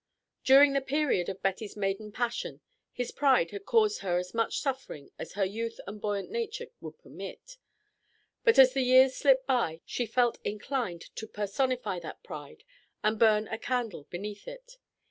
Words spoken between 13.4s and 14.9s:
a candle beneath it.